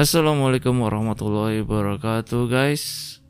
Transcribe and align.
Assalamualaikum 0.00 0.80
warahmatullahi 0.80 1.60
wabarakatuh 1.60 2.48
guys. 2.48 3.20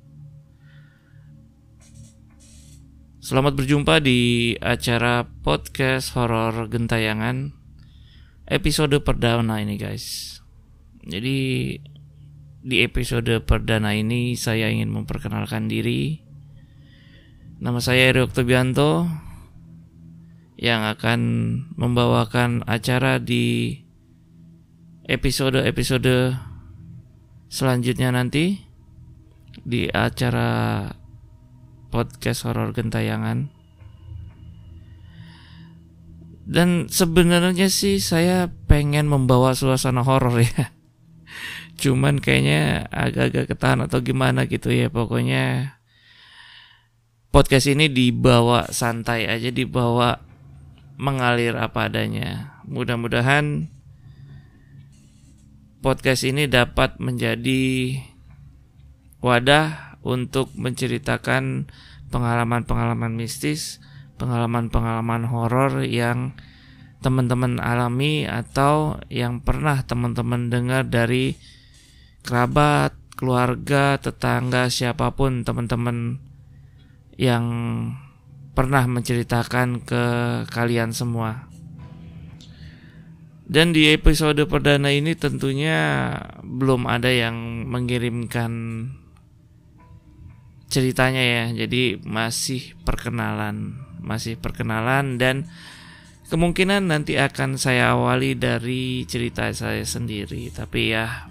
Selamat 3.18 3.58
berjumpa 3.58 3.98
di 3.98 4.54
acara 4.62 5.26
podcast 5.26 6.14
horor 6.14 6.70
gentayangan 6.70 7.58
Episode 8.46 9.02
perdana 9.02 9.58
ini 9.58 9.74
guys. 9.82 10.38
Jadi 11.02 11.74
di 12.62 12.76
episode 12.86 13.42
perdana 13.42 13.90
ini 13.98 14.38
saya 14.38 14.70
ingin 14.70 14.94
memperkenalkan 14.94 15.66
diri. 15.66 16.22
Nama 17.58 17.82
saya 17.82 18.14
Eri 18.14 18.22
Oktobianto 18.22 19.10
Yang 20.54 20.82
akan 20.94 21.20
membawakan 21.74 22.62
acara 22.62 23.18
di 23.18 23.74
episode-episode 25.10 26.46
selanjutnya 27.50 28.14
nanti 28.14 28.62
di 29.66 29.90
acara 29.90 30.86
podcast 31.90 32.46
horor 32.46 32.70
gentayangan. 32.70 33.50
Dan 36.50 36.90
sebenarnya 36.90 37.70
sih 37.70 38.02
saya 38.02 38.50
pengen 38.66 39.06
membawa 39.06 39.54
suasana 39.54 40.02
horor 40.02 40.42
ya. 40.42 40.70
Cuman 41.82 42.18
kayaknya 42.18 42.90
agak-agak 42.90 43.54
ketahan 43.54 43.86
atau 43.86 44.02
gimana 44.02 44.46
gitu 44.50 44.70
ya. 44.70 44.90
Pokoknya 44.90 45.78
podcast 47.30 47.70
ini 47.70 47.86
dibawa 47.86 48.70
santai 48.74 49.30
aja, 49.30 49.50
dibawa 49.54 50.18
mengalir 50.98 51.54
apa 51.54 51.86
adanya. 51.86 52.58
Mudah-mudahan 52.66 53.70
podcast 55.80 56.28
ini 56.28 56.44
dapat 56.44 57.00
menjadi 57.00 57.96
wadah 59.24 59.96
untuk 60.04 60.52
menceritakan 60.56 61.68
pengalaman-pengalaman 62.12 63.16
mistis, 63.16 63.80
pengalaman-pengalaman 64.20 65.28
horor 65.28 65.84
yang 65.84 66.36
teman-teman 67.00 67.56
alami 67.60 68.28
atau 68.28 69.00
yang 69.08 69.40
pernah 69.40 69.80
teman-teman 69.80 70.52
dengar 70.52 70.84
dari 70.84 71.36
kerabat, 72.20 72.92
keluarga, 73.16 73.96
tetangga, 73.96 74.68
siapa 74.68 75.16
pun 75.16 75.44
teman-teman 75.44 76.20
yang 77.16 77.44
pernah 78.52 78.84
menceritakan 78.84 79.80
ke 79.84 80.04
kalian 80.52 80.92
semua. 80.92 81.49
Dan 83.50 83.74
di 83.74 83.90
episode 83.90 84.46
perdana 84.46 84.94
ini 84.94 85.18
tentunya 85.18 86.14
belum 86.46 86.86
ada 86.86 87.10
yang 87.10 87.66
mengirimkan 87.66 88.52
ceritanya 90.70 91.18
ya. 91.18 91.66
Jadi 91.66 91.98
masih 91.98 92.78
perkenalan, 92.86 93.74
masih 93.98 94.38
perkenalan 94.38 95.18
dan 95.18 95.50
kemungkinan 96.30 96.94
nanti 96.94 97.18
akan 97.18 97.58
saya 97.58 97.90
awali 97.98 98.38
dari 98.38 99.02
cerita 99.10 99.50
saya 99.50 99.82
sendiri. 99.82 100.46
Tapi 100.54 100.80
ya 100.94 101.26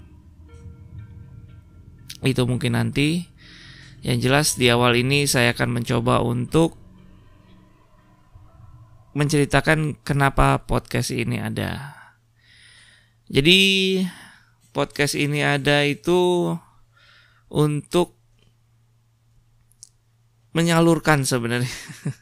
itu 2.20 2.44
mungkin 2.44 2.76
nanti. 2.76 3.32
Yang 4.04 4.18
jelas 4.28 4.46
di 4.60 4.68
awal 4.68 4.96
ini 4.96 5.24
saya 5.24 5.56
akan 5.56 5.76
mencoba 5.80 6.20
untuk 6.20 6.76
menceritakan 9.16 10.04
kenapa 10.04 10.60
podcast 10.68 11.16
ini 11.16 11.40
ada. 11.40 11.99
Jadi 13.30 13.58
podcast 14.74 15.14
ini 15.14 15.46
ada 15.46 15.86
itu 15.86 16.50
untuk 17.46 18.18
menyalurkan 20.50 21.22
sebenarnya. 21.22 21.70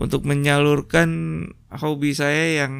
untuk 0.00 0.24
menyalurkan 0.24 1.08
hobi 1.68 2.16
saya 2.16 2.64
yang 2.64 2.74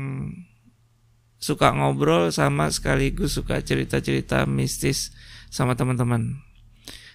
suka 1.37 1.77
ngobrol 1.77 2.33
sama 2.33 2.73
sekaligus 2.73 3.37
suka 3.37 3.61
cerita-cerita 3.61 4.49
mistis 4.49 5.13
sama 5.53 5.77
teman-teman. 5.77 6.41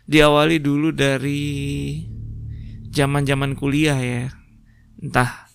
Diawali 0.06 0.62
dulu 0.62 0.94
dari 0.94 1.42
zaman-zaman 2.94 3.58
kuliah 3.58 3.98
ya. 3.98 4.30
Entah 5.02 5.49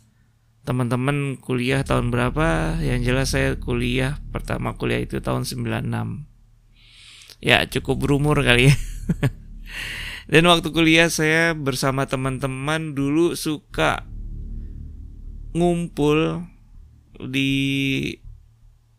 teman-teman 0.64 1.36
kuliah 1.40 1.84
tahun 1.84 2.08
berapa? 2.08 2.80
Yang 2.80 3.00
jelas 3.04 3.28
saya 3.32 3.56
kuliah 3.60 4.18
pertama 4.32 4.74
kuliah 4.74 5.04
itu 5.04 5.20
tahun 5.20 5.44
96 5.44 6.34
ya 7.44 7.68
cukup 7.68 8.08
berumur 8.08 8.40
kali 8.40 8.72
ya. 8.72 8.74
Dan 10.32 10.48
waktu 10.48 10.72
kuliah 10.72 11.12
saya 11.12 11.52
bersama 11.52 12.08
teman-teman 12.08 12.96
dulu 12.96 13.36
suka 13.36 14.08
ngumpul 15.52 16.48
di 17.20 17.52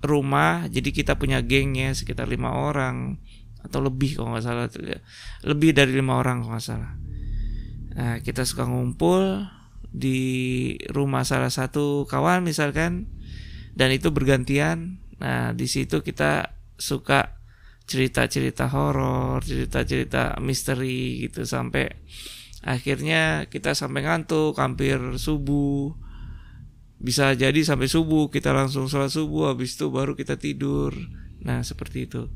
rumah. 0.05 0.69
Jadi 0.69 0.93
kita 0.93 1.17
punya 1.17 1.41
gengnya 1.41 1.97
sekitar 1.97 2.29
lima 2.29 2.53
orang 2.53 3.17
atau 3.65 3.81
lebih 3.81 4.21
kalau 4.21 4.37
nggak 4.37 4.45
salah. 4.45 4.69
Lebih 5.41 5.73
dari 5.73 5.97
lima 5.97 6.21
orang 6.21 6.45
kalau 6.45 6.53
nggak 6.53 6.65
salah. 6.69 6.93
Nah 7.97 8.21
kita 8.21 8.45
suka 8.45 8.69
ngumpul 8.69 9.41
di 9.95 10.75
rumah 10.91 11.23
salah 11.23 11.47
satu 11.47 12.03
kawan 12.03 12.43
misalkan 12.43 13.07
dan 13.71 13.95
itu 13.95 14.11
bergantian. 14.11 14.99
Nah, 15.23 15.55
di 15.55 15.71
situ 15.71 16.03
kita 16.03 16.51
suka 16.75 17.39
cerita-cerita 17.87 18.67
horor, 18.67 19.39
cerita-cerita 19.39 20.35
misteri 20.43 21.23
gitu 21.23 21.47
sampai 21.47 21.87
akhirnya 22.65 23.47
kita 23.47 23.71
sampai 23.71 24.03
ngantuk 24.03 24.59
hampir 24.59 24.99
subuh. 25.15 25.95
Bisa 26.99 27.31
jadi 27.37 27.61
sampai 27.63 27.87
subuh 27.87 28.27
kita 28.33 28.51
langsung 28.51 28.91
sholat 28.91 29.13
subuh 29.13 29.55
habis 29.55 29.79
itu 29.79 29.87
baru 29.87 30.17
kita 30.17 30.35
tidur. 30.35 30.91
Nah, 31.45 31.61
seperti 31.61 32.09
itu. 32.09 32.27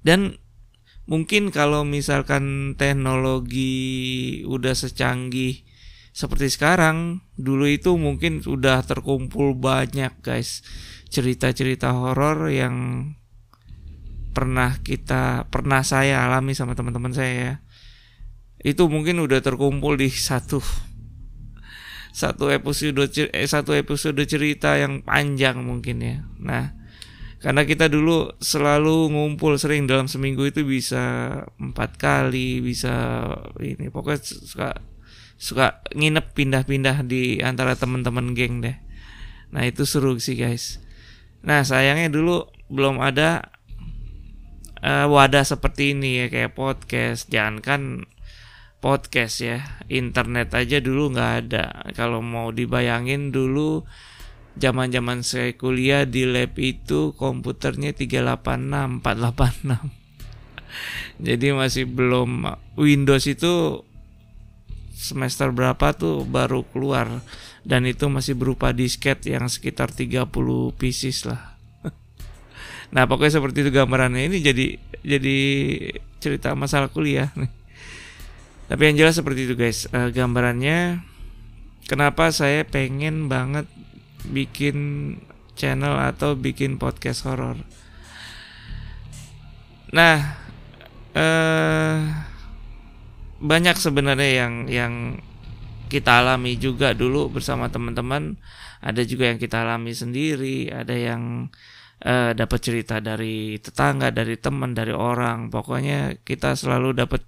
Dan 0.00 0.39
mungkin 1.10 1.50
kalau 1.50 1.82
misalkan 1.82 2.78
teknologi 2.78 4.46
udah 4.46 4.78
secanggih 4.78 5.66
seperti 6.10 6.50
sekarang, 6.50 7.26
dulu 7.34 7.66
itu 7.66 7.94
mungkin 7.98 8.42
sudah 8.42 8.82
terkumpul 8.86 9.58
banyak 9.58 10.10
guys 10.22 10.62
cerita-cerita 11.10 11.90
horor 11.90 12.50
yang 12.50 12.74
pernah 14.30 14.78
kita 14.78 15.50
pernah 15.50 15.82
saya 15.82 16.22
alami 16.26 16.54
sama 16.54 16.78
teman-teman 16.78 17.10
saya 17.10 17.34
ya. 17.34 17.54
Itu 18.62 18.86
mungkin 18.86 19.18
udah 19.18 19.42
terkumpul 19.42 19.98
di 19.98 20.10
satu 20.10 20.62
satu 22.10 22.50
episode 22.50 23.06
eh, 23.30 23.46
satu 23.46 23.74
episode 23.74 24.18
cerita 24.26 24.78
yang 24.78 25.02
panjang 25.06 25.62
mungkin 25.62 25.96
ya. 26.02 26.16
Nah, 26.42 26.79
karena 27.40 27.64
kita 27.64 27.88
dulu 27.88 28.36
selalu 28.36 29.16
ngumpul 29.16 29.56
sering 29.56 29.88
dalam 29.88 30.04
seminggu 30.04 30.44
itu 30.44 30.60
bisa 30.60 31.32
empat 31.56 31.96
kali 31.96 32.60
bisa 32.60 33.24
ini. 33.64 33.88
Pokoknya 33.88 34.20
suka 34.20 34.68
suka 35.40 35.80
nginep 35.96 36.36
pindah-pindah 36.36 37.00
di 37.08 37.40
antara 37.40 37.72
teman-teman 37.80 38.36
geng 38.36 38.60
deh. 38.60 38.76
Nah 39.56 39.64
itu 39.64 39.88
seru 39.88 40.20
sih 40.20 40.36
guys. 40.36 40.84
Nah 41.40 41.64
sayangnya 41.64 42.12
dulu 42.12 42.44
belum 42.68 43.00
ada 43.00 43.48
uh, 44.84 45.08
wadah 45.08 45.48
seperti 45.48 45.96
ini 45.96 46.20
ya 46.20 46.26
kayak 46.28 46.52
podcast. 46.52 47.32
Jangan 47.32 47.64
kan 47.64 47.82
podcast 48.84 49.40
ya 49.40 49.64
internet 49.88 50.52
aja 50.52 50.76
dulu 50.84 51.16
nggak 51.16 51.32
ada. 51.48 51.88
Kalau 51.96 52.20
mau 52.20 52.52
dibayangin 52.52 53.32
dulu 53.32 53.88
zaman-zaman 54.60 55.24
saya 55.24 55.56
kuliah 55.56 56.04
di 56.04 56.28
lab 56.28 56.52
itu 56.60 57.16
komputernya 57.16 57.96
386, 57.96 59.00
486. 59.00 59.80
Jadi 61.26 61.46
masih 61.56 61.88
belum 61.88 62.44
Windows 62.76 63.24
itu 63.26 63.82
semester 64.92 65.48
berapa 65.50 65.96
tuh 65.96 66.28
baru 66.28 66.60
keluar 66.68 67.24
dan 67.64 67.88
itu 67.88 68.06
masih 68.12 68.36
berupa 68.36 68.76
disket 68.76 69.24
yang 69.24 69.48
sekitar 69.48 69.88
30 69.88 70.28
pieces 70.76 71.24
lah. 71.24 71.56
nah, 72.94 73.08
pokoknya 73.08 73.40
seperti 73.40 73.64
itu 73.64 73.70
gambarannya. 73.72 74.28
Ini 74.28 74.38
jadi 74.44 74.66
jadi 75.00 75.38
cerita 76.20 76.52
masalah 76.52 76.92
kuliah 76.92 77.32
nih. 77.32 77.48
Tapi 78.70 78.82
yang 78.86 79.02
jelas 79.02 79.18
seperti 79.18 79.50
itu 79.50 79.58
guys, 79.58 79.90
uh, 79.90 80.14
gambarannya 80.14 81.02
kenapa 81.90 82.30
saya 82.30 82.62
pengen 82.62 83.26
banget 83.26 83.66
bikin 84.28 85.16
channel 85.56 85.96
atau 85.96 86.36
bikin 86.36 86.76
podcast 86.76 87.24
horor. 87.24 87.60
Nah, 89.90 90.16
eh, 91.16 91.98
banyak 93.40 93.76
sebenarnya 93.80 94.30
yang 94.44 94.54
yang 94.68 94.94
kita 95.90 96.22
alami 96.22 96.54
juga 96.60 96.94
dulu 96.94 97.32
bersama 97.32 97.66
teman-teman. 97.72 98.38
Ada 98.80 99.02
juga 99.04 99.28
yang 99.28 99.36
kita 99.42 99.66
alami 99.66 99.92
sendiri, 99.92 100.72
ada 100.72 100.94
yang 100.96 101.52
uh, 102.00 102.32
dapat 102.32 102.60
cerita 102.64 102.96
dari 103.02 103.60
tetangga, 103.60 104.08
dari 104.08 104.40
teman, 104.40 104.72
dari 104.72 104.94
orang. 104.94 105.52
Pokoknya 105.52 106.16
kita 106.24 106.56
selalu 106.56 106.96
dapat 106.96 107.20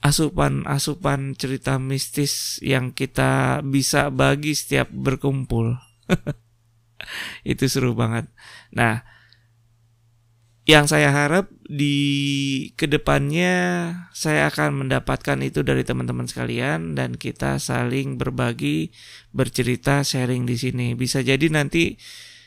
asupan-asupan 0.00 1.34
cerita 1.36 1.76
mistis 1.76 2.62
yang 2.62 2.94
kita 2.94 3.60
bisa 3.66 4.08
bagi 4.08 4.56
setiap 4.56 4.88
berkumpul. 4.88 5.85
Itu 7.52 7.64
seru 7.70 7.94
banget. 7.94 8.26
Nah, 8.74 9.06
yang 10.66 10.90
saya 10.90 11.14
harap 11.14 11.46
di 11.62 11.94
ke 12.74 12.90
depannya 12.90 13.54
saya 14.10 14.50
akan 14.50 14.82
mendapatkan 14.82 15.38
itu 15.46 15.62
dari 15.62 15.86
teman-teman 15.86 16.26
sekalian 16.26 16.98
dan 16.98 17.14
kita 17.14 17.62
saling 17.62 18.18
berbagi, 18.18 18.90
bercerita, 19.30 20.02
sharing 20.02 20.42
di 20.42 20.58
sini. 20.58 20.86
Bisa 20.98 21.22
jadi 21.22 21.46
nanti 21.54 21.94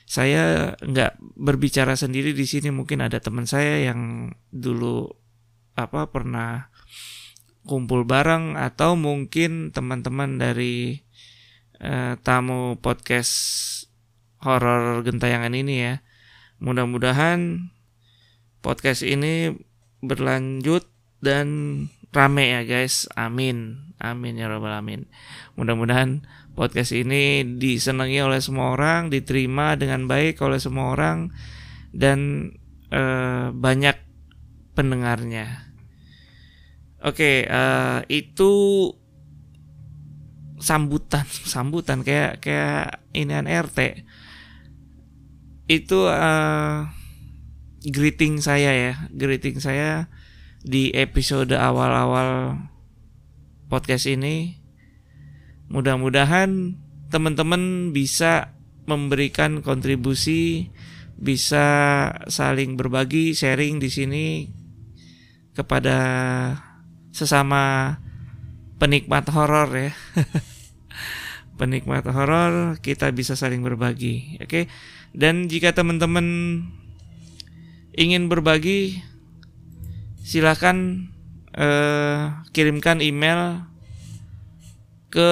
saya 0.04 0.76
nggak 0.84 1.40
berbicara 1.40 1.96
sendiri 1.96 2.36
di 2.36 2.44
sini, 2.44 2.76
mungkin 2.76 3.00
ada 3.00 3.24
teman 3.24 3.48
saya 3.48 3.88
yang 3.88 4.34
dulu 4.52 5.08
apa 5.80 6.12
pernah 6.12 6.68
kumpul 7.64 8.04
bareng 8.04 8.60
atau 8.60 9.00
mungkin 9.00 9.72
teman-teman 9.72 10.36
dari 10.36 11.08
uh, 11.84 12.16
tamu 12.22 12.78
podcast 12.80 13.34
horor 14.40 15.04
gentayangan 15.04 15.56
ini 15.56 15.76
ya. 15.84 15.94
Mudah-mudahan 16.60 17.72
podcast 18.60 19.04
ini 19.04 19.56
berlanjut 20.04 20.88
dan 21.20 21.48
rame 22.12 22.56
ya 22.56 22.62
guys. 22.68 23.08
Amin. 23.16 23.90
Amin 24.00 24.40
ya 24.40 24.48
robbal 24.48 24.80
alamin. 24.80 25.12
Mudah-mudahan 25.60 26.24
podcast 26.56 26.96
ini 26.96 27.44
disenangi 27.60 28.24
oleh 28.24 28.40
semua 28.40 28.76
orang, 28.76 29.12
diterima 29.12 29.76
dengan 29.76 30.08
baik 30.08 30.40
oleh 30.40 30.60
semua 30.60 30.96
orang 30.96 31.36
dan 31.92 32.52
uh, 32.96 33.52
banyak 33.52 33.96
pendengarnya. 34.76 35.70
Oke, 37.00 37.48
eh, 37.48 38.00
itu 38.12 38.52
sambutan, 40.60 41.26
sambutan 41.54 42.04
kayak 42.04 42.44
kayak 42.44 43.02
ini 43.16 43.34
RT. 43.36 44.06
Itu 45.70 46.10
uh, 46.10 46.90
greeting 47.86 48.44
saya 48.44 48.72
ya, 48.76 48.94
greeting 49.14 49.64
saya 49.64 50.12
di 50.60 50.92
episode 50.92 51.56
awal-awal 51.56 52.60
podcast 53.72 54.10
ini. 54.10 54.60
Mudah-mudahan 55.70 56.74
teman-teman 57.14 57.94
bisa 57.94 58.58
memberikan 58.90 59.62
kontribusi, 59.62 60.74
bisa 61.14 61.68
saling 62.26 62.74
berbagi, 62.74 63.38
sharing 63.38 63.78
di 63.78 63.90
sini 63.94 64.28
kepada 65.54 66.00
sesama 67.14 67.94
penikmat 68.80 69.28
horor 69.30 69.70
ya. 69.76 69.92
penikmat 71.60 72.08
horor 72.08 72.80
kita 72.80 73.12
bisa 73.12 73.36
saling 73.36 73.60
berbagi, 73.60 74.40
oke? 74.40 74.48
Okay? 74.48 74.64
Dan 75.12 75.52
jika 75.52 75.76
teman-teman 75.76 76.26
ingin 77.94 78.32
berbagi 78.32 79.04
silahkan 80.24 81.10
eh, 81.52 82.32
kirimkan 82.56 83.04
email 83.04 83.68
ke 85.10 85.32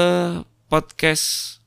podcast 0.67 1.57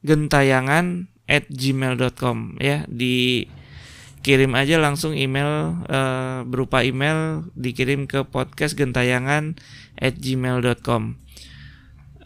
gentayangan 0.00 1.12
at 1.30 1.46
gmail.com 1.46 2.58
ya 2.58 2.88
dikirim 2.88 4.56
aja 4.58 4.82
langsung 4.82 5.14
email 5.14 5.78
uh, 5.86 6.42
berupa 6.48 6.82
email 6.82 7.46
dikirim 7.54 8.10
ke 8.10 8.26
podcast 8.26 8.74
gentayangan 8.74 9.54
at 10.00 10.16
gmail.com 10.16 11.20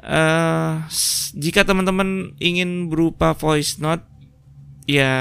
uh, 0.00 0.74
jika 1.34 1.66
teman-teman 1.66 2.38
ingin 2.38 2.86
berupa 2.86 3.34
voice 3.34 3.82
note 3.82 4.14
ya 4.84 5.12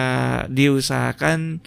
diusahakan 0.52 1.64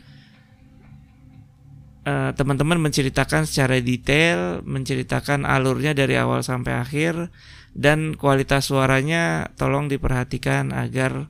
eh, 2.05 2.31
teman-teman 2.37 2.79
menceritakan 2.79 3.49
secara 3.49 3.81
detail, 3.81 4.61
menceritakan 4.63 5.49
alurnya 5.49 5.97
dari 5.97 6.15
awal 6.21 6.45
sampai 6.45 6.77
akhir 6.77 7.33
dan 7.77 8.17
kualitas 8.17 8.69
suaranya 8.69 9.53
tolong 9.57 9.89
diperhatikan 9.89 10.73
agar 10.73 11.29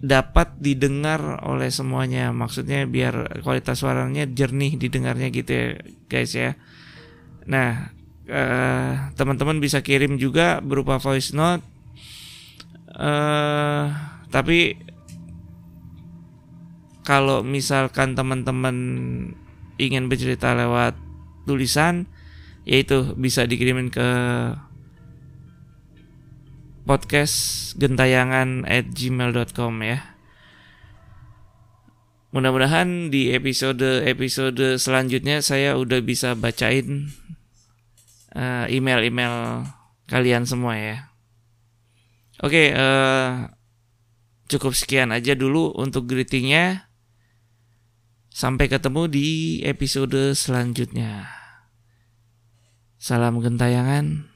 dapat 0.00 0.56
didengar 0.56 1.44
oleh 1.44 1.68
semuanya. 1.68 2.32
Maksudnya 2.32 2.88
biar 2.88 3.44
kualitas 3.44 3.84
suaranya 3.84 4.24
jernih 4.24 4.80
didengarnya 4.80 5.28
gitu 5.28 5.52
ya, 5.52 5.66
guys 6.08 6.32
ya. 6.32 6.56
Nah, 7.48 7.92
uh, 8.28 8.92
teman-teman 9.14 9.62
bisa 9.62 9.80
kirim 9.80 10.16
juga 10.20 10.60
berupa 10.60 11.00
voice 11.00 11.32
note. 11.32 11.64
Uh, 12.90 13.88
tapi 14.28 14.76
kalau 17.10 17.42
misalkan 17.42 18.14
teman-teman 18.14 18.76
ingin 19.80 20.06
bercerita 20.06 20.52
lewat 20.52 20.94
tulisan 21.48 22.06
yaitu 22.68 23.16
bisa 23.16 23.48
dikirimin 23.48 23.88
ke 23.88 24.08
podcast 26.84 27.34
gentayangan 27.80 28.68
at 28.68 28.92
gmail.com 28.92 29.74
ya 29.80 30.04
mudah-mudahan 32.30 33.10
di 33.10 33.34
episode 33.34 34.06
episode 34.06 34.78
selanjutnya 34.78 35.42
saya 35.42 35.74
udah 35.74 35.98
bisa 36.04 36.38
bacain 36.38 37.10
uh, 38.34 38.66
email-email 38.70 39.66
kalian 40.10 40.44
semua 40.46 40.74
ya 40.76 40.96
oke 42.42 42.50
okay, 42.50 42.66
uh, 42.72 42.80
eh, 42.80 43.32
cukup 44.50 44.74
sekian 44.74 45.14
aja 45.14 45.38
dulu 45.38 45.70
untuk 45.78 46.10
greetingnya 46.10 46.90
Sampai 48.30 48.70
ketemu 48.70 49.10
di 49.10 49.58
episode 49.66 50.38
selanjutnya. 50.38 51.26
Salam 52.94 53.42
gentayangan, 53.42 54.30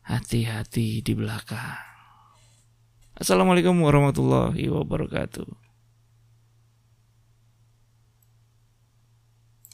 hati-hati 0.00 1.04
di 1.04 1.12
belakang. 1.12 1.76
Assalamualaikum 3.20 3.76
warahmatullahi 3.84 4.72
wabarakatuh. 4.72 5.67